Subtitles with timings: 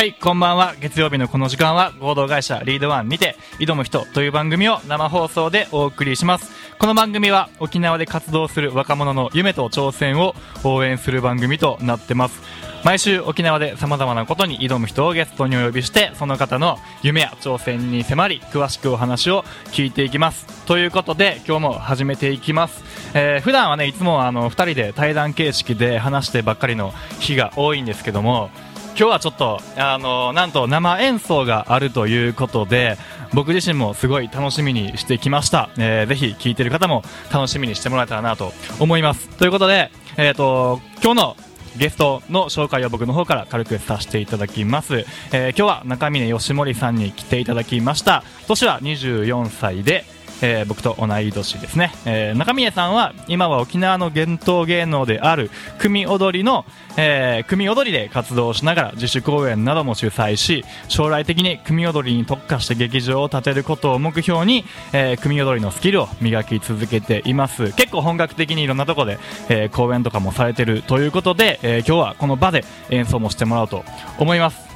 [0.00, 0.76] はい、こんばんは。
[0.80, 6.50] 月曜日のこの時間は合同会社リードワンにて挑む人という番組を生放送でお送りします。
[6.78, 10.34] この番組は沖縄で活動する若者の夢と挑戦を
[10.64, 12.40] 応援する番組となってます。
[12.82, 20.46] 毎週沖縄で様々なことに挑む人をゲストにお呼びして、その方の夢や挑戦に迫り、詳しくお話を聞いていきます。
[20.64, 22.82] ということで、今日も始めていきます。
[23.12, 28.48] えー普段はね、いつもあの、二人で対談形式で話してばっかりの日が多いんですけども、
[28.96, 32.98] 今日はちょっと、あの、なんと生演奏があるということで、
[33.32, 35.70] 僕自身もすごい楽しみにしてきました。
[35.78, 39.28] えーぜひ聞いてる方も楽しみにしてもらえたらなと思います。
[39.28, 41.36] ということで、えっ、と、今日の
[41.76, 45.06] ゲストの紹介を僕の方から軽くさせていただきます。
[45.32, 48.24] えー今日は中峰義盛さんに来ていただきました。
[48.48, 50.04] 年は24歳で、
[50.42, 56.64] えー僕と同い年ですね、えー中峰さんは今は沖縄の伝統芸能である組踊りの、
[56.96, 67.72] えー組踊りで活動しながら自主公演なども主催し将来的に組踊りに特化して劇場を建てることを目標に、えー組踊りのスキルを磨き続けています。
[67.72, 69.18] 結構本格的にいろんなところで、
[69.48, 73.84] えー公演とかもされてるということで、えー今日はこの場で演奏もしてもらおうと
[74.18, 74.69] 思います。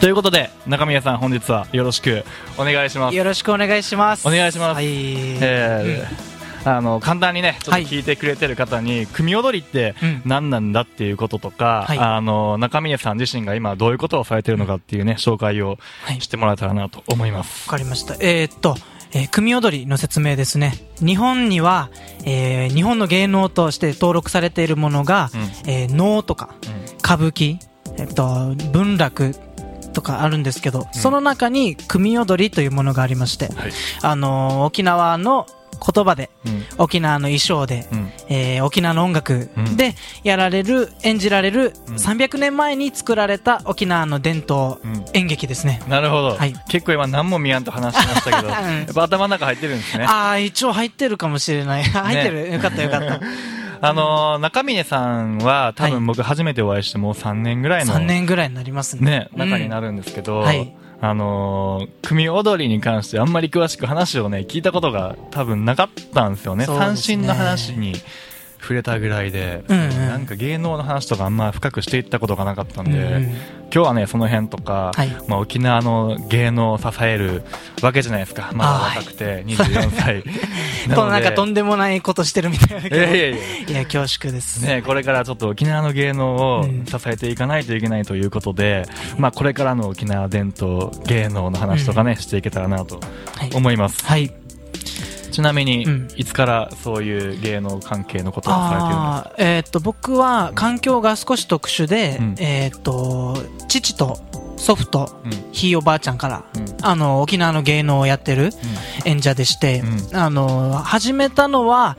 [0.00, 2.24] ということで中宮さん本日はよろしく
[2.58, 3.16] お願いします。
[3.16, 4.26] よろしくお願いします。
[4.28, 4.74] お願いします。
[4.76, 4.86] はい。
[4.88, 6.36] えー
[6.68, 10.22] あの簡単にねちょっと聞いてくれてる方に、組踊りってうん。
[10.24, 11.98] 何なんだっていうこととか、はい。
[11.98, 16.20] あの中峰さん自身が今どういうことをされてるのかっていうね紹介をはい。
[16.20, 18.14] してもらえたらなと思います、わかりました。
[18.14, 18.76] えーっと、
[19.12, 20.74] えー組踊りの説明ですね。
[20.98, 21.88] 日本には、
[22.24, 25.70] えー日本の芸能として登録されているものが、うん。
[25.70, 26.50] えー能とか、
[26.98, 27.58] 歌舞伎、
[27.96, 29.36] えっと、文楽
[29.96, 33.72] とかあるんですけど、その中に組踊りというものがありまして、はい。
[34.02, 35.46] あのー沖縄の
[35.94, 36.64] 言葉で、うん。
[36.76, 38.12] 沖縄の衣装で、うん。
[38.28, 41.94] えー沖縄の音楽でやられる、演じられる、うん。
[41.94, 45.04] 300年前に作られた沖縄の伝統うん。
[45.14, 45.80] 演劇ですね。
[45.88, 46.52] なるほど、はい。
[46.68, 50.04] 結構今何も見やんと話してましたけど やっぱ頭の中入ってるんですね。
[50.04, 51.84] ああ、一応入ってるかもしれない。
[51.84, 53.20] 入ってる、よかったよかった。
[53.80, 59.02] あのー中峰さんは多はい分僕初めてお会いしてもう3年ぐらいの3年ぐらいになりますね。
[59.02, 59.86] ね、中になる。
[59.86, 66.66] るんですけど、はいあのー組踊りに関してあんまり詳しく話をね、聞いたことが多分なかったんですよね。
[66.66, 67.94] ね三振の話に
[68.60, 73.34] 触れたぐらいで、うんうんなんか芸能の話とかあんま深くしていったことがなかったんで、うんうん
[73.72, 77.42] 今日はね、その辺とか、はいまあ、沖縄の芸能を支える
[77.82, 78.50] わけじゃないですか。
[78.54, 80.22] まだはい若くて24歳
[80.88, 82.96] なのなんかとんでもないことしてるみたいだけど。
[82.96, 83.38] いやいやい
[83.72, 84.64] や恐縮です。
[84.64, 88.84] ね、これからちょっと沖縄の芸能をうん支えていかないといけないということで、
[89.18, 93.00] まあこれからの沖縄伝統芸能の話とかね、していけたらなと
[93.36, 93.50] はい。
[93.52, 94.06] 思います。
[94.06, 94.32] はい。
[95.36, 96.08] ちなみに、うん。
[96.16, 99.32] いつからそういう芸能関係のことをされてるんですか？
[99.36, 102.34] えーっと、僕は環境が少し特殊で、うん。
[102.38, 103.36] えーっと、
[103.68, 104.18] 父と
[104.56, 105.52] 祖父とうん。
[105.52, 106.66] ひいおばあちゃんから、うん。
[106.80, 108.48] あの、沖縄の芸能をやってる
[109.04, 109.82] 演者でして、
[110.12, 111.98] うあの、始めたのは、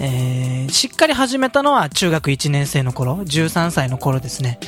[0.00, 4.58] えーしっかり始めたのは中学1年生の頃、13歳の頃ですね。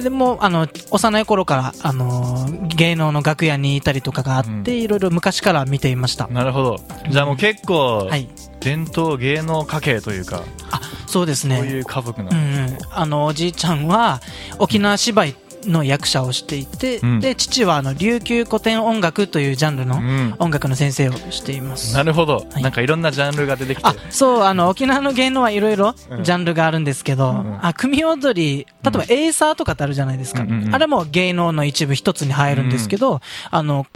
[0.00, 6.28] でも、あの、幼い頃から、あの、芸能の楽屋にいたりとかがあって、うんいろいろ昔から見ていました。
[6.28, 6.80] なるほど。
[7.10, 8.28] じゃあもう結構、はい。
[8.60, 11.58] 伝統芸能家系というか、あ、そうですね。
[11.58, 14.20] そういう家族なうんうん、あのおじいちゃんは
[14.58, 17.20] 沖縄芝居の役者をしていて、うん。
[17.20, 20.34] で父はあの琉球古典音楽というジャンルのうん。
[20.38, 21.94] 音楽の先生をしています。
[21.94, 22.62] なるほど、はい。
[22.62, 23.88] なんかいろんなジャンルが出てきて。
[23.88, 26.24] あ、そう、あの、沖縄の芸能はいろいろうん。
[26.24, 27.58] ジャンルがあるんですけど、うん。
[27.62, 30.42] あ、組踊り、例えばエイサーとかってあるじゃないですか。
[30.42, 30.74] うんうんうん。
[30.74, 33.86] あれも芸能の一部一つに入るんですけど、あの、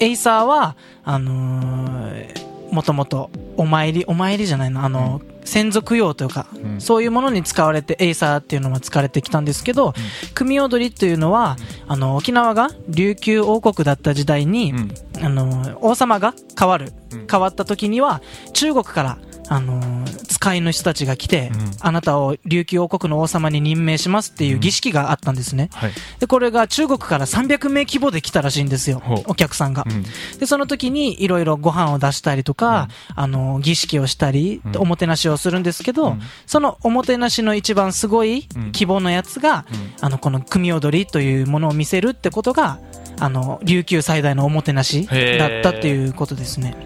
[0.00, 6.80] エイサーは、あのーもともとお参り、お参りじゃないの、あの、先祖供養というか、うん。
[6.80, 9.92] そういうものに使われて、エイサーっていうのは使われてきたんですけど、
[10.34, 11.56] 組踊りっていうのは、
[11.86, 14.94] あの、沖縄が琉球王国だった時代に、うん。
[15.22, 17.26] あの、王様が変わるうん。
[17.30, 18.22] 変わった時には、
[18.54, 25.68] 中国から、あの、使いの人たちが来て、うんあなたを琉球王国の王様に任命しますっていう儀式があったんですね。
[25.72, 25.92] はい。
[26.20, 29.02] で、これが中国から300名規模で来たらしいんですよ。
[29.26, 29.84] お客さんが。
[29.88, 30.04] うん
[30.38, 42.78] で、その時にいろいろご飯を出したりとか、あの、儀式をしたり、うんおもてなしをするんですけど、うんそのおもてなしの一番すごいうん希望のやつが、うんあの、この組踊りというものを見せるってことが、
[43.18, 45.14] あの、琉球最大のおもてなしだ
[45.48, 46.76] ったっていうことですね。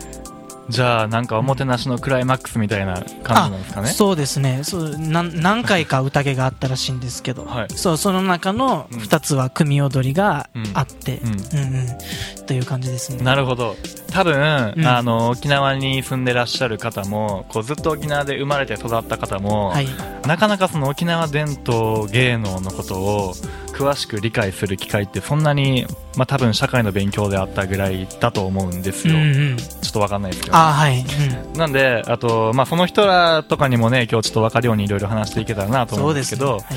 [0.68, 3.88] じゃあなんかおもてなしのクライマックスみたいな感じなんですかね？
[3.88, 4.60] そうですね。
[4.64, 7.68] そう、なん何回か宴があったらしいんですけど、 はい。
[7.70, 8.98] そう、その中のうん。
[8.98, 11.28] 二つは組踊りがうんあって、うん。
[11.28, 13.22] うん、うん、という感じですね。
[13.22, 13.76] なるほど。
[14.10, 14.86] 多分、うん。
[14.86, 19.88] あの沖縄に住んでらっしゃる方もこうずっと沖縄で生まれて育った方も、はい。
[20.26, 23.34] なかなかその沖縄伝統芸能のことを
[23.76, 25.86] 詳しく理解する機会ってそんなに、
[26.16, 29.56] まあ、多分社会の勉強であったぐらいだと思うんですよ、うんうん。
[29.58, 31.04] ちょっとわかんないですけど、あはい。
[31.04, 31.58] うん。
[31.58, 36.74] なんであと、まあ、その人らとかにもね今日ちょっと分かるようにいろいろ話していけたらなと思そううんですけど、ねは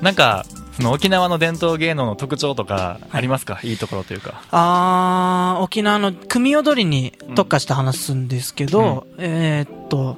[0.00, 0.04] い。
[0.04, 4.42] なんかその沖縄の伝統芸能の特徴とかありますか、い、いところというか。
[4.52, 10.16] あー、沖縄の組踊りに特化して話すんですけど、えーっと、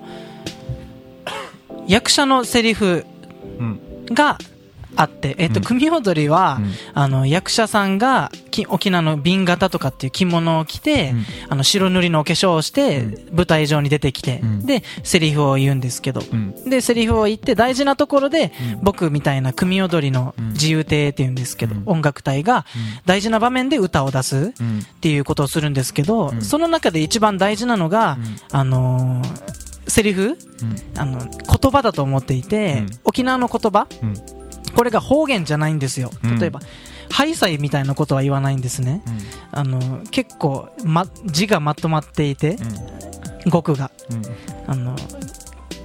[1.87, 3.06] 役者のセリフ
[3.58, 3.81] うん。
[4.12, 4.37] が
[4.97, 5.65] あって、えーっと、うん。
[5.65, 6.73] 組踊りは、うん。
[6.95, 11.25] あの、役者さんがき沖縄の瓶型とかっていう着物を着て、うん。
[11.49, 14.67] あの、白塗りのお化粧をして、う舞台上に出てきて、うん。
[14.67, 16.69] で、セリフを言うんですけど、うん。
[16.69, 18.81] で、セリフを言って大事なところで、うん。
[18.83, 20.49] 僕みたいな組踊りのうん。
[20.51, 21.83] 自由艇って言うんですけど、うん。
[21.87, 22.67] 音楽隊が
[23.07, 24.81] 大事な場面で歌を出すうん。
[24.81, 26.43] っていうことをするんですけど、うん。
[26.43, 28.19] その中で一番大事なのが、
[28.53, 30.39] あのーセリフ
[30.97, 32.87] あの、言葉だと思っていて、うん。
[33.05, 34.40] 沖縄の言葉うん
[34.75, 36.11] これが方言じゃないんですよ。
[36.25, 36.38] うん。
[36.38, 36.61] 例えば、
[37.11, 39.02] ハイサイみたいなことは言わないんですね。
[39.50, 42.56] あの、結構、ま、字がまとまっていて、
[43.49, 43.90] 語句が。
[44.11, 44.22] うん。
[44.67, 44.96] あの、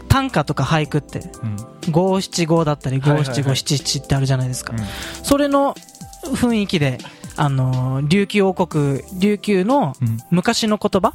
[0.08, 1.92] 短歌とか俳句って、うん。
[1.92, 4.74] 五七五だったり、五七五七七ってあるじゃないですか。
[4.78, 4.80] うん。
[5.24, 5.76] それの
[6.24, 7.00] 雰囲気で、
[7.36, 10.18] あの、琉球王国、琉球のうん。
[10.30, 11.14] 昔の言葉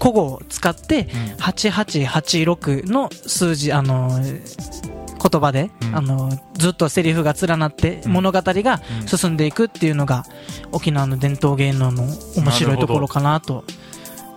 [0.00, 1.42] 古語を使って、うん。
[1.42, 4.20] 8886の数字、あの、
[5.22, 5.96] 言葉で、うん。
[5.96, 8.12] あの、ずっとセリフが連なってうん。
[8.12, 9.06] 物語がうん。
[9.08, 10.24] 進んでいくっていうのが、
[10.72, 12.04] 沖縄の伝統芸能の
[12.36, 13.64] 面白いところかなと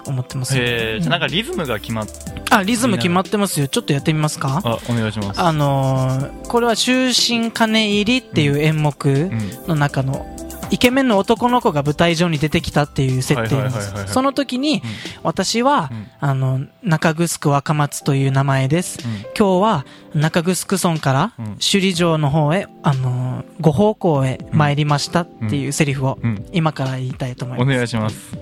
[0.06, 0.58] 思ってます。
[0.58, 2.08] へえじゃあなんかリズムが決まっ
[2.50, 3.68] あ、リズム決まってますよ。
[3.68, 4.62] ちょっとやってみますか？
[4.64, 5.40] あお願いします。
[5.42, 9.40] あのーこれは終身金入りっていう演目うん。
[9.68, 10.26] の中の、
[10.74, 13.94] イケメンの男の子が舞台上に出てきたっていう設定なんです。
[14.08, 14.82] その時に、
[15.22, 16.08] 私は、うん。
[16.20, 18.98] あの、中城若松という名前です。
[19.06, 19.12] うん。
[19.38, 19.86] 今日は
[20.16, 21.46] 中城村からうん。
[21.58, 26.44] 首里城の方へ、あのーご方向へ参りましたっていうセリフをうん。
[26.52, 27.76] 今から言いたいと思いおます。
[27.76, 28.36] 願いします。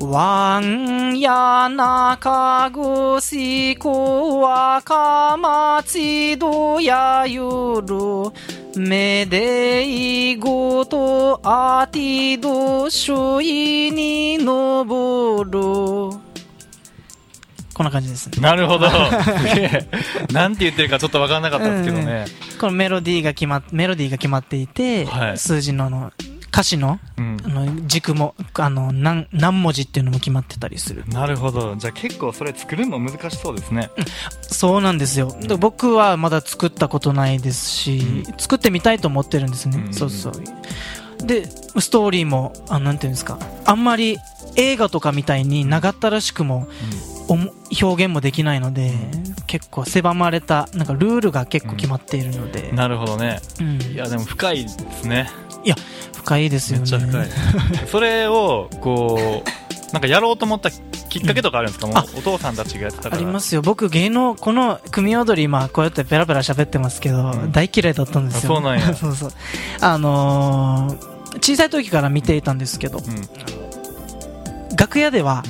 [0.00, 2.80] わんや中ぐ
[3.78, 16.26] こ若松どやゆるめでいごとあてどしょいにのぼる
[17.76, 18.40] こんな感じですね。
[18.40, 18.88] なるほど。
[20.32, 22.24] なんて言ってるかちょっと分かんなかったですけどね。
[22.58, 26.10] このメロディーが決まっ、メロディーが決まっていて、はい数字のあの
[26.56, 27.48] 歌詞のうんあ。
[27.48, 31.04] の軸も、あの何、何文字っていうのも決まってたりする。
[31.06, 31.76] なるほど。
[31.76, 33.90] じゃあ結構それ作るの難しそうですね。
[34.40, 35.36] そうなんですよ。
[35.38, 39.82] で僕はまだ作ったことないですし、作ってみたいと思ってるんですね。
[39.86, 40.32] うんそうそう。
[41.26, 44.16] で、ストーリーも、あなんていうんですか、あんまり
[44.56, 46.68] 映画とかみたいに長ったらしくも、
[47.82, 48.92] 表現もできないので、
[49.46, 53.40] 結構狭まれた、なんかルールが結構決まっているので、なるほどね。
[53.60, 55.28] うんいや、でも深いですね。
[56.14, 56.88] 深いですめよね。
[56.88, 57.28] っちゃ深い。
[57.90, 63.16] それを、こう、なんかやろうと思ったきっかけとかあるんですか、もうあお父さんたちがやってたから。
[63.16, 63.62] ありますよ。
[63.62, 68.52] 僕、芸能、この組踊り、今、こうやってペラペラ喋ってますけど、うん大嫌いだったんですよ。
[68.52, 69.32] あそうなんや そうそう。
[69.80, 73.28] あのー小さい時から見ていたんですけど、うん。
[74.76, 75.44] 楽屋では、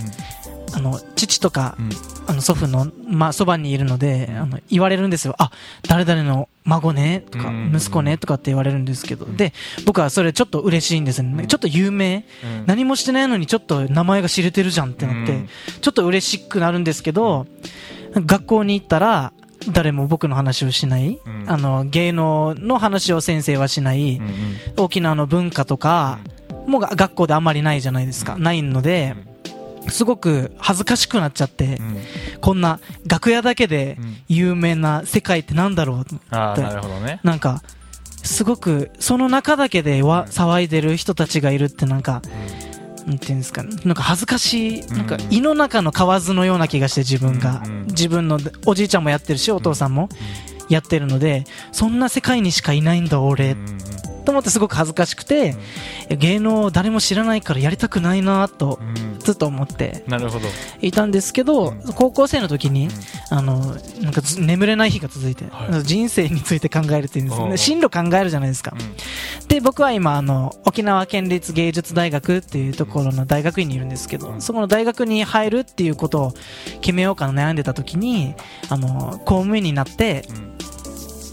[0.73, 1.91] あの、父とかう、ん。
[2.27, 5.35] あの、祖父の、まあ、そばにいるので、あの、言われるんですよ。
[5.39, 5.51] あ、
[5.89, 7.73] 誰々の孫ね、とか、うん。
[7.75, 9.53] 息子ね、とかって言われるんですけど、で、
[9.85, 11.47] 僕はそれちょっと嬉しいんですね。
[11.47, 12.65] ちょっと有名、うん。
[12.67, 15.49] 何もしてないのにちょっと名前が知れてるじゃんってなって、うん。
[15.81, 17.47] ちょっと嬉しくなるんですけど、
[18.15, 19.33] 学校に行ったら、
[19.73, 21.45] 誰も僕の話をしない、うん。
[21.47, 24.21] あの、芸能の話を先生はしない、
[24.77, 26.19] 沖縄の文化とか、
[26.67, 28.37] もうが学校であんまりないじゃないですか。
[28.37, 29.15] ないので、
[29.89, 31.99] すごく恥ずかしくなっちゃって、うん。
[32.41, 34.17] こんな楽屋だけでうん。
[34.29, 37.21] 有名な世界ってなんだろうああ、なるほどね。
[37.23, 37.63] なんか、
[38.23, 40.29] すごく、その中だけでわ、うん。
[40.29, 42.23] 騒いでる人たちがいるってなんか、
[43.07, 44.97] なんていうんですか、なんか恥ずかしい、うん。
[44.97, 50.11] なんか胃の中の蛙のような気がして自分が、うんうん自分のおじいちゃんもやってるし、お父さんも
[50.69, 53.79] やってるので、そんな世界にしかいないんだ俺、うんうん
[54.27, 55.55] と思ってすごく恥ずかしくて、
[56.11, 58.81] 芸能誰も知らないからやりたくないなと、
[59.21, 60.05] ずっと思って。
[60.09, 60.49] なるほど。
[60.83, 61.81] いたんですけど、うん。
[61.95, 62.89] 高校生の時に、
[63.31, 65.83] あの、なんかず眠れない日が続いて、はい。
[65.85, 68.75] 人生について考えるっていうんですおうおう進路考えるじゃないですか。
[69.47, 74.43] で、僕は今、あの、沖縄県立芸術大学っていうところの大学院にいるんですけど、うん。
[74.43, 76.35] そこの大学に入るっていうことを
[76.81, 78.35] 決めようか悩んでた時に、
[78.69, 80.57] あの、公務員になって、うん。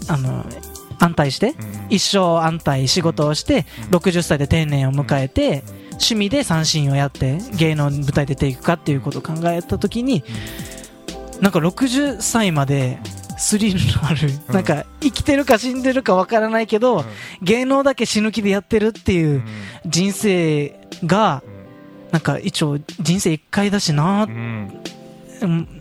[0.08, 0.44] あの、
[0.98, 1.56] 安泰して、うん。
[1.90, 3.96] 一生安泰仕事をして、うん。
[3.96, 10.24] 60歳で定年を迎えて、趣味で三振をやって芸能舞台出ていくかっていうことを考えた時に
[11.40, 12.98] なんか60歳まで
[13.38, 14.54] スリルのある、うん。
[14.54, 17.04] なんか生きてるか死んでるかわからないけど、うん。
[17.42, 19.44] 芸能だけ死ぬ気でやってるっていううん。
[19.86, 21.42] 人生が、
[22.10, 24.28] なんか一応人生一回だしな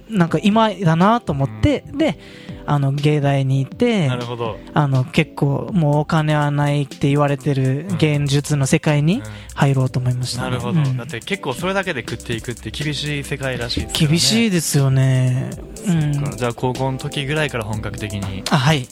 [0.09, 2.19] なんか今だなと思って、で、
[2.65, 9.23] あの、芸大に行ってな、るほど、あの、結構もうお金はないって言われてるうん芸術の世界にうん
[9.55, 10.49] 入ろうと思いました、ね。
[10.49, 15.51] なるほど、うんだって結構それだけで食っていくって厳しい世界らしいですからね厳しいですよね。
[15.87, 16.37] うん。
[16.37, 18.87] じゃあ高校の時ぐらいから本格的にあ、はい。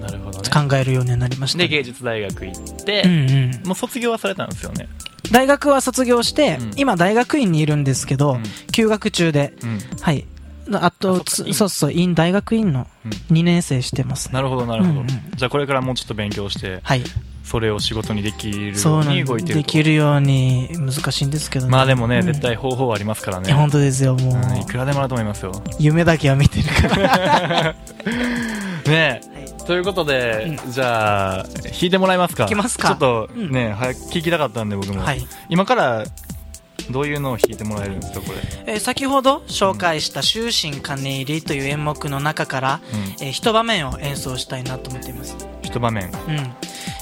[0.00, 1.58] なるほどね考えるようになりました。
[1.58, 3.66] で芸術大学行って、うんうん。
[3.66, 4.88] もう卒業はされたんですよね
[5.32, 8.42] 大学は卒業して、うん今大学院にいるんですけど、うん
[8.72, 10.26] 休学中で、うんはい。
[10.72, 11.52] あと、あそっか院。
[11.54, 13.36] つそうそう、院、大学院のうん。
[13.36, 14.34] 2年生してますね。
[14.34, 17.02] なるほどなるほど、うんうんじゃあこれからもうちょっと勉強してはい。
[17.44, 19.62] それを仕事にできるように動いてると。
[19.62, 21.70] できるように難しいんですけどね。
[21.70, 22.26] まあでもね、うん。
[22.26, 23.52] 絶対方法はありますからね。
[23.52, 24.34] 本当ですよ、もう。
[24.34, 25.52] うんいくらでもあると思いますよ。
[25.78, 27.74] 夢だけは見てるから。
[28.86, 29.66] ねはい。
[29.66, 32.44] ということで、じゃあ弾いてもらえますか？
[32.44, 32.88] 弾きますか？
[32.88, 33.50] ちょっとうん。
[33.52, 35.24] ね、早く聞きたかったんで僕も、はい。
[35.48, 36.04] 今から
[36.90, 42.80] どういうのを弾いてもらえるんですかこれ、えー先ほど紹介した終身金入りという演目の中から、
[43.18, 45.36] うん、えー一場面を演奏したいなと思っています。
[45.62, 46.04] 一場面。
[46.04, 46.54] うん。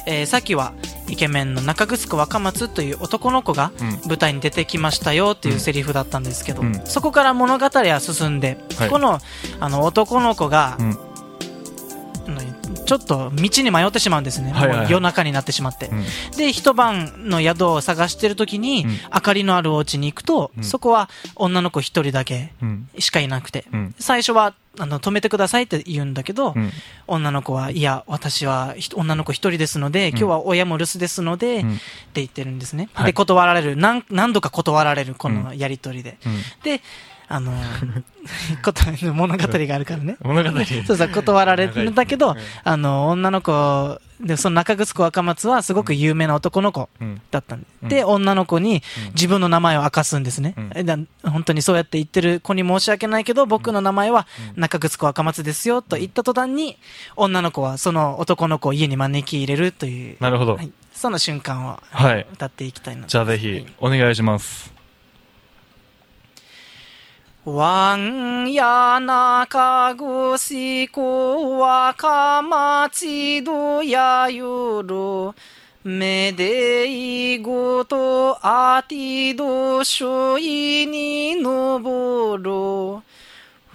[0.06, 0.72] えーさっきは、
[1.08, 4.08] イケメンの中城若松という男の子がうん。
[4.08, 6.80] 舞台に出てきましたよっていうセリフだったんですけど、うん。
[6.84, 8.88] そこから物語は進んで、はい。
[8.90, 9.20] この、
[9.60, 10.78] あの、男の子が、
[12.84, 14.52] ちょっと道に迷ってしまうんですね。
[14.88, 15.88] 夜中になってしまって。
[15.88, 16.04] うん。
[16.36, 18.90] で、一晩の宿を探してる時に、うん。
[19.14, 20.64] 明かりのあるお家に行くと、うん。
[20.64, 22.88] そこは女の子一人だけうん。
[22.98, 23.94] しかいなくて、うん。
[23.98, 26.70] 最初は、あの、止めてくださいって言うんだけど、うん。
[27.06, 30.10] 女の子は、いや、私はひ女の子一人ですので、ん。
[30.10, 31.72] 今日は親も留守ですので、うん。
[31.72, 31.80] って
[32.14, 32.88] 言ってるんですね。
[32.92, 33.06] はい。
[33.06, 33.76] で、断られる。
[33.76, 36.18] 何、何度か断られる、このやりとりで。
[36.26, 36.42] うん。
[36.62, 36.82] で、
[37.28, 38.02] あのー
[38.62, 40.16] こと、物語があるからね。
[40.22, 40.64] 物語。
[40.86, 47.20] そうそう、断られるんだけどうん、あの、女の子、で、その中城若松はすごく有名な男の子うん。
[47.30, 47.88] だったんで、うん。
[47.88, 49.12] で、女の子にうん。
[49.14, 50.54] 自分の名前を明かすんですね。
[51.24, 54.60] 本当にそうやって言ってる子に申し訳ないけど、僕の名前はうん。
[54.60, 56.78] 中城若松ですよ、と言った途端に、
[57.16, 60.56] 女の子はその男の子を家に招き入れるという、なるほど。
[60.56, 62.26] はい、その瞬間をはい。
[62.32, 63.08] 歌っていきたいなと。
[63.08, 64.73] じゃあぜひお願いします
[67.44, 75.34] わんやなかぐしこわかまちどやゆる。
[75.84, 82.44] めでいごとあてどしょいにのぼる。
[82.44, 83.02] フ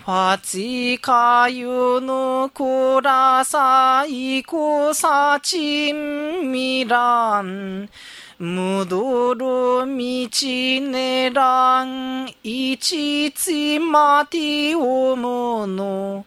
[0.03, 5.39] ァチかゆのこらさいこさ
[8.39, 8.79] ちんみらん。
[8.79, 16.25] むどるみちねらん、いちちまておもの。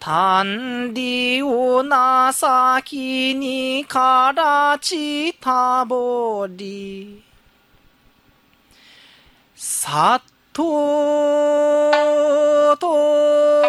[0.00, 7.22] たんりおなさきにからちたぼり。
[9.54, 10.62] さっと
[12.76, 13.63] と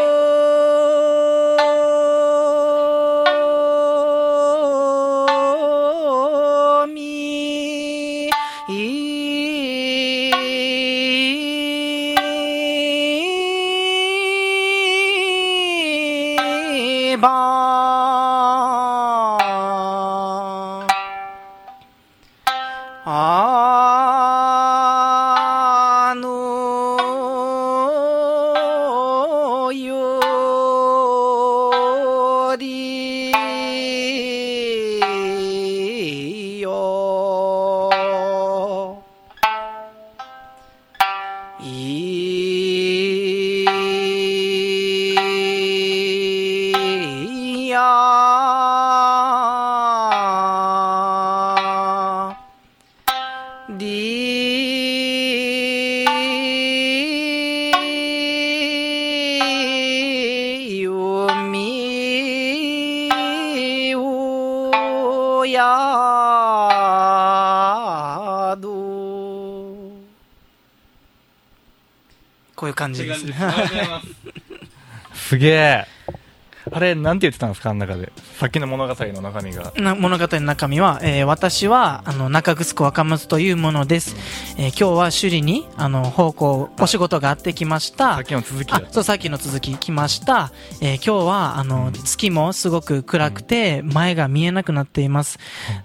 [72.75, 73.34] 感じですね。
[75.13, 75.86] すげえ
[76.72, 84.15] あれなんて言ってたんですかあの中でさっきの物語の中身がな物語の中身は、えー私は、あの、中城若松というものです。
[84.58, 88.24] えー今日は首里に、あの、方向、お仕事があってきましたさっ。
[88.24, 90.51] きの続きだ、あそう、さっきの続き来ました。
[90.82, 95.38] えー今日は、あの、月もすごく暗くて、前が見えなくなっています。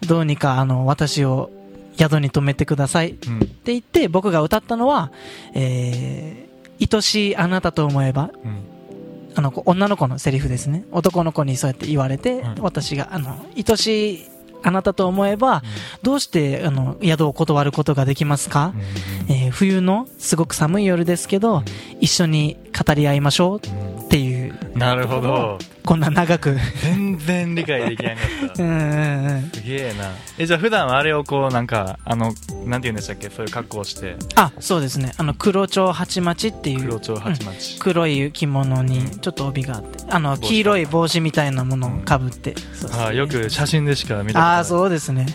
[0.08, 1.50] どうにか、あの、私を
[1.98, 3.10] 宿に泊めてください。
[3.10, 5.12] ってうん言って、僕が歌ったのは、
[5.54, 6.49] えー
[6.92, 8.62] 愛しいあなたと思えば、うん。
[9.34, 10.84] あの、女の子のセリフですね。
[10.90, 12.54] 男の子にそうやって言われて、うん。
[12.60, 14.26] 私が、あの、愛しい
[14.62, 15.62] あなたと思えば、
[16.02, 18.72] どうして、あの、宿を断ることができますか、
[19.28, 21.62] えー冬のすごく寒い夜ですけど、
[22.00, 22.56] 一緒に
[22.86, 23.60] 語り合いましょう
[24.80, 25.58] なるほど。
[25.84, 26.56] こんな長く。
[26.82, 28.20] 全然理解できなか
[28.52, 28.62] った。
[28.62, 29.50] うんうんうん。
[29.50, 30.10] すげえな。
[30.38, 32.32] えじゃあ普段はあれをこうなんかあの
[32.64, 33.28] なんて言うんでしたっけ？
[33.28, 34.16] そういう格好をして。
[34.36, 35.12] あ、そうですね。
[35.18, 36.80] あの、黒蝶八町っていう。
[36.80, 40.48] 黒蝶八町、黒い着物にちょっと帯があって、あの、帽子。
[40.48, 42.54] 黄色い帽子みたいなものをかぶって。
[42.72, 44.42] そうですねああよく写真でしか見たことない。
[44.42, 45.26] ああ、そうですね。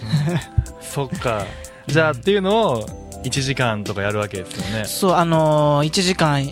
[0.82, 1.46] そっか。
[1.88, 2.86] じゃあっていうのを
[3.24, 4.86] 1時間とかやるわけですよね。
[4.86, 6.44] そう、あのー、1時間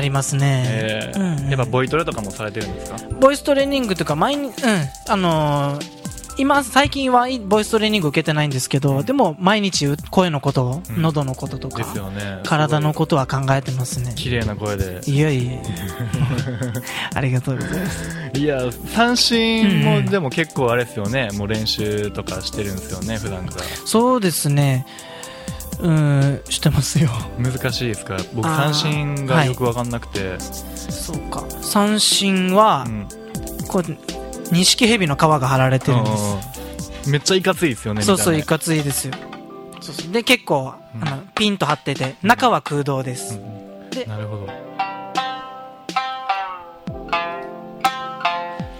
[0.00, 0.64] やりますね。
[0.66, 1.20] えー。
[1.20, 1.48] うんうん。
[1.50, 2.96] やっぱボイトレとかもされてるんですか？
[3.20, 6.00] ボイストレーニングとか、毎日、うん、あのー
[6.38, 11.02] 今、最近はいボイストレーニング受けてないんですけど、でも毎日声のこと、うん。
[11.02, 12.40] 喉のこととかで、すよね。
[12.44, 14.12] 体のすことは考えてますね。
[14.16, 15.02] 綺麗な声で。
[15.06, 15.52] いやいや
[17.14, 18.30] ありがとうございます。
[18.38, 18.58] いや
[18.94, 20.06] 三振もうんうん。
[20.06, 23.64] でも結構あれですよね、もう練習とかしてるんですよね普段から。
[23.84, 24.86] そうですね。
[25.82, 27.08] うん、してますよ。
[27.38, 28.16] 難しいですか？
[28.34, 31.44] 僕三振がよく分かんなくて、そうか。
[31.62, 33.08] 三振はう、ん。
[33.68, 36.22] こう、錦蛇の皮が貼られてるんです。
[36.34, 36.60] うん
[37.06, 39.14] めっちゃいかついですよねそうそう、見いかついですよ。
[39.80, 40.12] そうそう。
[40.12, 41.08] で、結構、うん。
[41.08, 43.36] あの、ピンと張ってて、中は空洞です。
[43.36, 43.88] うん。
[43.88, 44.46] でなるほど。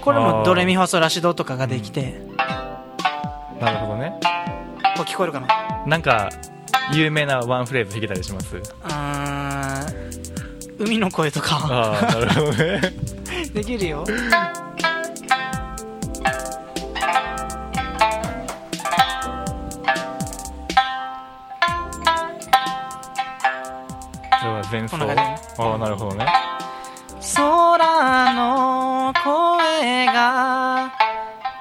[0.02, 2.21] これもドレミファソラシドとかができて、
[3.59, 4.21] なるほどね。
[4.97, 5.49] こう聞こえるかな？
[5.87, 6.28] なんか
[6.93, 8.61] 有名なワンフレーズ弾けたりします？
[8.85, 11.57] あー海の声とか。
[11.63, 12.81] ああなるほどね。
[13.55, 14.05] できるよ。
[24.71, 24.97] 前奏。
[24.97, 26.26] ああなるほどね。
[27.35, 30.93] 空の声が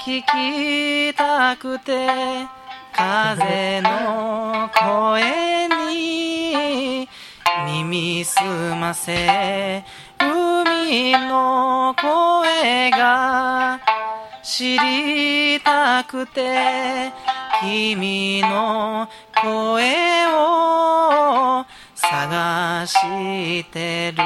[0.06, 0.22] 聞
[1.12, 2.48] きたくて
[3.00, 7.08] 風の声に
[7.66, 8.44] 耳す
[8.78, 9.86] ませ
[10.20, 13.80] 海の声が
[14.44, 17.14] 知りたくて
[17.62, 19.08] 君の
[19.42, 24.24] 声を探してる。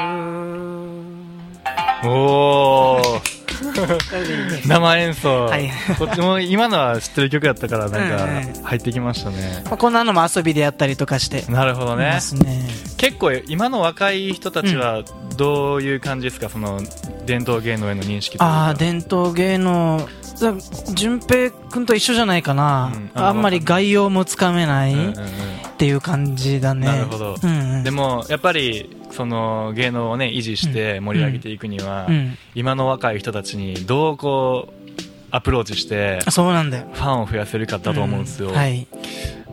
[2.02, 3.33] おお
[4.66, 5.70] 生演奏、はい。
[5.98, 8.18] こっちも今のは知ってる曲やったからなんうんうん。
[8.54, 11.44] か入ってきましたね、まあこんなのも遊びでやったりとかして。
[11.50, 12.04] なるほどね。
[12.04, 12.68] ね。
[12.96, 15.02] 結構今の若い人たちは
[15.36, 16.80] どういう感じですか、その
[17.26, 20.08] 伝統芸能への認識ああ伝統芸能。
[20.40, 20.52] だ
[20.94, 23.10] 淳平君と一緒じゃないかな、うん。
[23.14, 25.12] あんまり概要もつかめないうんうんうん。
[25.12, 26.86] っていう感じだね。
[26.86, 27.36] なるほど。
[27.42, 32.36] うんうん、でもやっぱりその芸能をね維持して盛り上げていくには、うん。
[32.54, 34.92] 今の若い人たちにどうこう
[35.30, 36.86] アプローチしてあそうなんだよ。
[36.92, 38.86] ファンを増やせるかだと思うんですよ、うはい。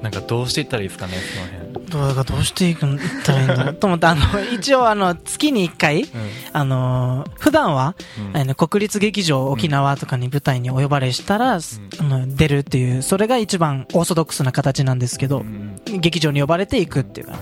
[0.01, 2.15] なんかどうしていったらいいですかねその辺。
[2.15, 4.21] どうどうしていくんいったらいいんだと思って あの
[4.51, 6.05] 一応あの月に1回
[6.53, 7.95] あの普段は、
[8.33, 8.37] うん。
[8.37, 11.59] あの国立劇場沖縄とかに舞台にお呼ばれしたら、あ
[12.03, 17.27] の出るっていうそれが一番オーソドックスな形なんですけど、うん劇場に呼ばれていくっていう。
[17.27, 17.39] か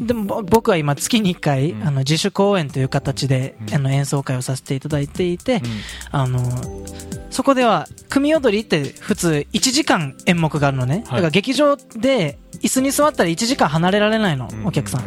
[0.00, 1.82] でもぼ僕は今月に1回、うん。
[1.88, 3.74] あの自主公演という形で、うん。
[3.74, 5.62] あの演奏会をさせていただいていて、うん。
[6.10, 6.40] あの
[7.30, 14.66] そこでは組踊りって普通1時間演目があるのね、だから劇場で椅子に座ったら1時間離れられないの、うん。
[14.66, 15.04] お客さん。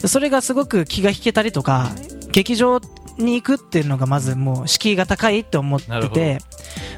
[0.00, 1.90] でそれがすごく気が引けたりとか
[2.32, 2.80] 劇場
[3.18, 6.38] に行くっていうのがまずもう敷居が高いって思ってて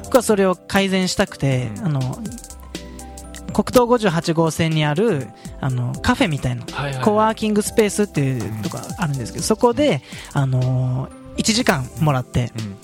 [0.03, 1.85] 僕はそれを改善したくて、うん。
[1.85, 2.19] あの
[3.55, 5.29] 国道58号線にある
[5.61, 10.01] あのカフェみたいなはいはいコワーキングスペースっていうとこあるんですけど、そこで、
[10.33, 12.77] あのー1時間もらって、うん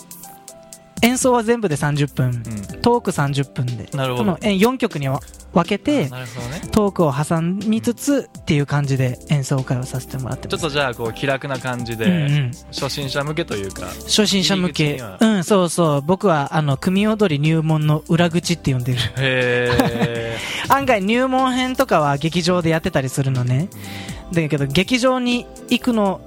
[1.01, 2.81] 演奏は全部で30分、うん。
[2.81, 4.23] トーク30分で、なるほど。
[4.23, 5.19] このえ4曲に分
[5.67, 6.61] けて、なるほどね。
[6.71, 10.61] トークを挟みつつっていう感じで演奏会をさせてもらってます。
[10.61, 12.15] ちょっとじゃあこう気楽な感じで、うんう
[12.47, 15.01] ん、初心者向けというか初心者向け。
[15.19, 18.99] うん、そうそう、僕はあの組踊り入門の裏口って呼んでる。
[19.17, 20.37] へ
[20.69, 23.69] 案外入門編とかは劇場でやってたりするのね。
[24.33, 26.21] だけど劇場に行くの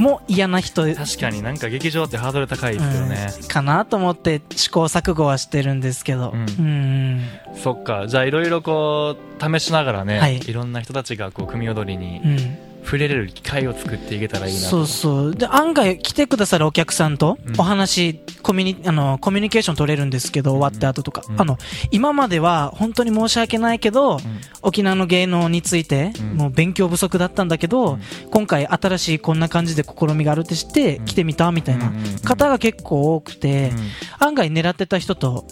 [0.00, 0.86] も嫌な人。
[0.86, 3.48] ー確かになんか劇場ってハードル高いですよね、うん。
[3.48, 6.40] かなと思って試行錯誤はしてるんですけど、うん。
[6.40, 7.22] うん。
[7.54, 8.06] そっか。
[8.06, 10.38] じゃあいろいろこう試しながらね、はい。
[10.38, 14.66] い、ろんな人たちがこう組踊りにうん触れれる機会を作っていけたらいいなと。
[14.66, 15.34] そうそう。
[15.34, 17.60] で、案外来てくださるお客さんとうん。
[17.60, 21.22] お話、コミュニ、あの、コミュニケーション取れるんですけど、終わった後とか。
[21.28, 21.40] うん。
[21.40, 21.58] あの、
[21.90, 24.20] 今までは本当に申し訳ないけど、うん。
[24.62, 26.36] 沖縄の芸能について、うん。
[26.36, 28.00] もう勉強不足だったんだけど、うん。
[28.30, 31.96] 今回新しいこんな感じで試みがあるって知って、うん来てみたみたいなうん。
[31.96, 32.04] うん。
[32.04, 32.18] うん。
[32.20, 34.26] 方が結構多くて、うん。
[34.26, 35.44] 案外狙ってた人と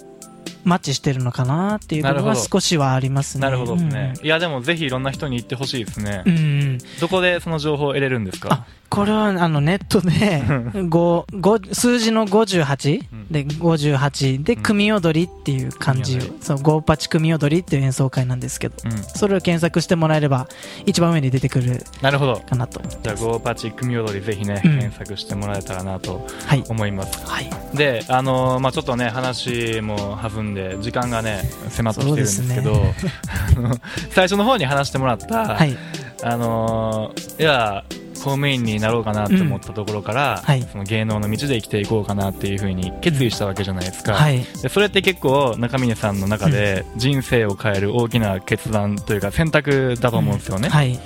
[0.68, 3.42] マッチしてるのかなっていうのは少しはありますね。
[3.42, 6.37] なるほどですね、いやでもぜひいろんな人に言ってほしいですね、うん。
[6.37, 6.78] うん。
[7.00, 8.48] どこでその情報を得れるんですか？
[8.52, 10.42] あ、これはあのネットで、
[11.74, 13.27] 数字の58、うん。
[13.31, 14.62] で、58で、うん。
[14.62, 16.20] 組踊りっていう漢字を
[16.55, 18.92] う、ゴーパチ組踊りっていう演奏会なんですけど、うん。
[19.03, 20.48] それを検索してもらえれば、
[20.87, 22.37] 一番上に出てくるなるほど。
[22.48, 22.81] かなと。
[23.03, 24.79] じゃあゴーパチ組踊りぜひね、うん。
[24.79, 26.64] 検索してもらえたらなとはい。
[26.68, 27.27] 思います。
[27.27, 27.51] はい。
[27.74, 32.85] であのーまあちょっとね話も弾んで時間がね迫ってきてるんですけどそう
[33.59, 33.77] あの
[34.11, 35.77] 最初の方に話してもらった、はい。
[36.22, 37.85] あのーいや
[38.18, 39.09] 公務員になろう。
[39.09, 44.44] かなって思ったところから、はいその芸能の道で生きていこうかなっていうふうに決意したわけじゃないですか、はい。
[44.62, 50.92] でそれって結構中峰さんの中で人生を変える大きな決断というか選択だと思うんですよね、はい。
[50.92, 50.98] で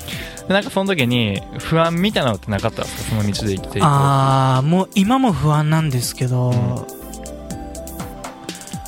[0.48, 3.80] なんかその時に不安みたいなのってなかったんですかその道で生きていこう。
[3.82, 6.86] あー、もう今も不安なんですけど、ん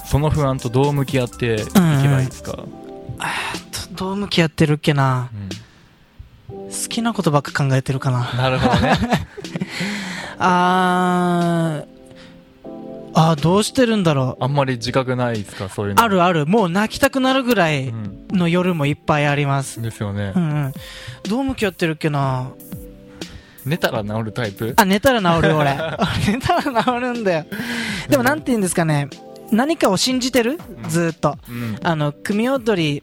[0.06, 0.92] その不安とどう。
[0.92, 1.64] 向き合っていけ
[2.08, 2.66] ばいいですか、ど
[4.06, 5.30] どう向き合ってるっけな。
[5.32, 5.63] うん
[6.82, 8.32] 好きなことばっか考えてるかな。
[8.36, 8.98] なるほどね
[10.38, 12.68] あー、
[13.14, 14.44] あーどうしてるんだろう。
[14.44, 16.46] あんまり自覚ないですかそういうのあるある。
[16.46, 19.80] もう泣きたくなるぐらいうんの夜もいっぱいあります。
[19.80, 20.72] ですよね、うんうん。
[21.22, 22.48] どう向き合ってるっけな。
[23.64, 24.74] 寝たら治るタイプ？
[24.76, 25.74] あ、寝たら治る俺。
[26.26, 27.46] 寝たら治るんだよ。
[28.08, 29.08] でもなんて言うんですかね。
[29.52, 30.58] 何かを信じてる？
[30.88, 31.38] ずーっと。
[31.48, 33.02] うんあの、組踊り、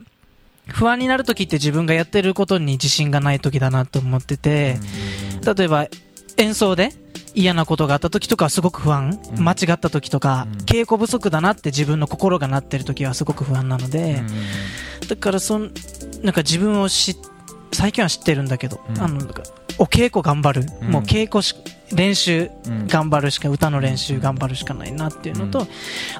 [0.74, 4.78] 不安になる時って自分がやってることに自信がない時だなと思ってて、
[5.56, 5.88] 例えば
[6.38, 6.92] 演奏で
[7.34, 9.44] 嫌なことがあった時とかはすごく不安、うん。
[9.44, 10.60] 間違った時とか、うん。
[10.66, 14.22] 稽古不足だなって自分の心がなってる時はすごく不安なので、
[15.08, 15.72] だからそん
[16.22, 17.16] なんか自分を知
[17.72, 19.02] 最近は知ってるんだけど、うん。
[19.02, 19.44] あのなんか
[19.78, 20.92] お稽古頑張る、うん。
[20.92, 21.56] もう稽古し
[21.94, 22.88] 練習うん。
[22.88, 25.68] 頑張るしか歌の練習頑張るしかないなっていうのと、うん。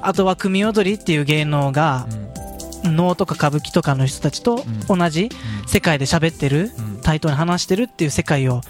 [0.00, 2.06] あとは組踊りっていう芸能が
[2.84, 4.98] 能とか歌舞伎とかの人たちとうん。
[4.98, 5.30] 同じ
[5.66, 7.00] 世界で喋ってる、うん。
[7.02, 8.60] 対等に話してるっていう世界を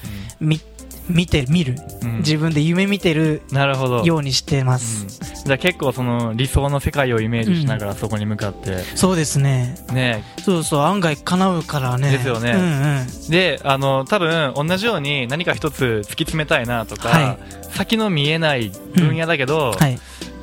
[0.41, 0.61] 見
[1.09, 2.19] 見て見る、うん。
[2.19, 4.05] 自分で夢見てるなるほど。
[4.05, 4.79] ようにしてまうん。
[4.79, 9.75] す、じゃあ結構その理想の世界をイメージしながらそこに向かって、そうですね。
[9.93, 10.23] ね。
[10.45, 10.81] そうそう。
[10.83, 12.13] 案外叶うからね。
[12.13, 12.53] ですよね。
[12.53, 13.31] うんうん。
[13.31, 17.37] であの多分同じように何か一つ突き詰めたいなとか、は
[17.71, 19.99] 先の見えない分野だけど、はい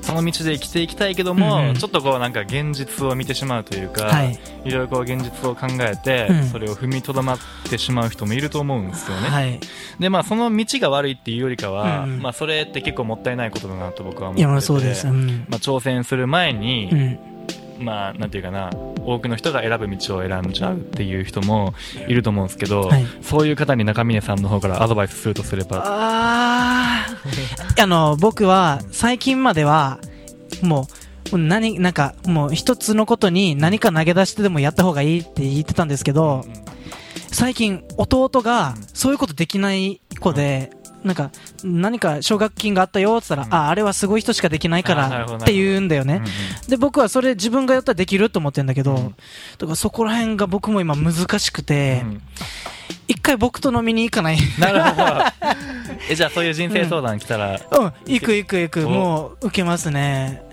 [0.10, 1.76] その道で生きていきたいけども、うんうん。
[1.76, 4.40] ちょっとこうなんか現実を見てしまうというか、はい。
[4.66, 6.44] いろいろこう現実を考えて、うん。
[6.46, 7.38] それを踏みとどまっ
[7.70, 9.30] てしまう人もいると思うんですよね。
[9.30, 9.60] はい。
[10.00, 12.22] でまあその道が悪いっていうよりかは、うんうん。
[12.22, 15.08] まあそれって結構もったいないことだなと僕は思ってていやまあそうです。
[15.08, 17.20] うん、まあ、挑戦する前に、うん
[17.80, 18.70] まあなんていうかな
[19.06, 21.74] 多くの人が選ぶ道を選んじゃうっていう人も
[22.08, 23.06] いると思うんですけど、はい。
[23.22, 25.84] そういう方に中峰さんの方からアドバイスするとすれば？
[25.86, 27.82] あー。
[27.84, 30.00] あの僕は最近までは
[30.62, 30.88] も
[31.32, 36.46] う何なんかもう一つのことに何か投げ出してでもやった方がいいって言ってたんですけど、
[37.32, 40.72] 最近弟がうんそういうことできない子で、
[41.04, 41.32] なんか
[41.64, 43.66] 何か奨学金があったよって言ったら、うん。
[43.66, 46.16] ああれはすごい人しかできないからって言うんだよね。
[46.16, 46.30] うんうん。
[46.68, 49.10] で僕はそれ自分がやったらできると思ってるんだけど、うん。
[49.10, 49.14] だ
[49.66, 52.22] からそこら辺が僕も今難しくて、うん。
[53.08, 54.38] 一回僕と飲みに行かない。
[54.60, 55.24] なるほど。
[56.10, 57.60] えじゃあそういう人生相談来たら、うん
[58.06, 58.88] 行く行く行く。
[58.88, 58.90] お。
[58.90, 60.44] もう受けますね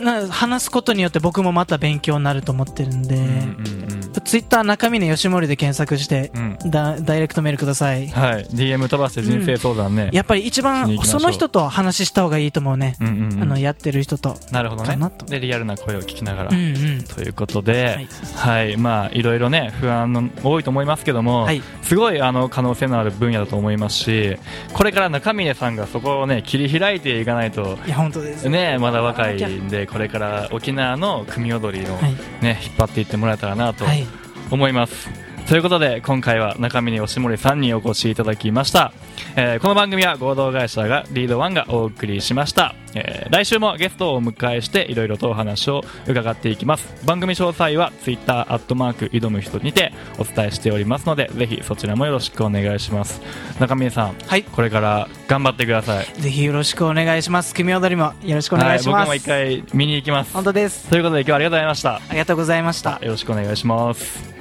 [0.00, 3.84] な話すことによって僕もまた勉強になると思ってるんで、うんうん
[4.24, 6.42] ツイッター中峰義盛で検索してうん。
[6.42, 8.08] うんダダイレクトメールください。
[8.08, 8.44] はい。
[8.46, 13.42] DM 飛ばして人生相談ね、やっぱり一番その人と話した方がいいと思うね、うんうんうん。
[13.42, 14.36] あのやってる人と。
[14.50, 14.88] なるほどね。
[14.88, 15.26] かなと。
[15.26, 17.02] でリアルな声を聞きながら、うんうん。
[17.02, 18.72] ということで、ははい。
[18.72, 21.62] い、まあいろいろね不安の多いと思いますけども、はい。
[21.82, 24.38] すごいあの可能性のある分野だと思いますし、
[24.72, 27.78] これから中峰さんがそこをね切り開いていかないと。
[27.86, 32.14] いや本当ですね、まだ若いんでこれから沖縄の組踊りの、はい。
[32.42, 34.06] ね引っ張っていってもらえたらなとはい。
[34.50, 35.08] 思います、
[35.46, 38.92] ということで今回は中峰義盛さんにお越しいただきました、
[39.36, 47.04] えーこの番組は合同会社がリードワンがお送りしました、えー来週もゲストをお迎えしていろいろとお話を伺っていきます。
[47.04, 53.20] 番組詳細は Twitter アットマーク挑む人にてお伝えしておりますのでぜひそちらもよろしくお願いします。
[53.60, 54.44] 中峰さんはい。
[54.44, 56.06] これから頑張ってください。
[56.20, 57.54] ぜひよろしくお願いします。
[57.54, 60.32] 組踊りもよろしくお願いします、はい、僕も一回見に行きます。
[60.32, 60.88] 本当です。
[60.88, 61.94] ということで今日はありがとうございました。
[61.96, 62.90] ありがとうございました。
[63.02, 64.34] よろしくお願いします